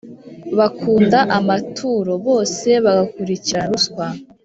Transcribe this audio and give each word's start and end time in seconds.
bakunda 0.57 1.19
amaturo, 1.37 2.13
bose 2.27 2.69
bagakurikirana 2.85 3.67
ruswa; 3.71 4.05